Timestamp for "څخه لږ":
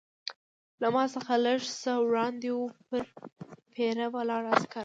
1.15-1.59